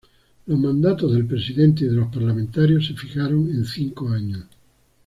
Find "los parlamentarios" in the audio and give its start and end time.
1.93-2.87